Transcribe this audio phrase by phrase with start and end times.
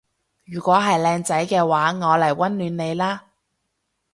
[0.45, 3.25] 如果係靚仔嘅話我嚟溫暖你啦